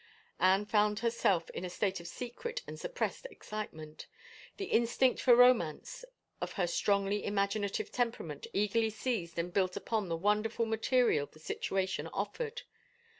[0.39, 4.07] Anne found herself in a state of secret and suppressed excitement
[4.57, 6.03] The instinct for romance
[6.41, 12.07] of her strongly imaginative temperament eagerly seized and built upon the wonderful material the situation
[12.07, 12.63] offered.